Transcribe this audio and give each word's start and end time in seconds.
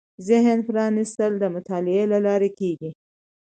ذهن 0.27 0.57
پرانېستل 0.67 1.31
د 1.39 1.43
مطالعې 1.55 2.03
له 2.13 2.19
لارې 2.25 2.49
کېږي 2.59 2.91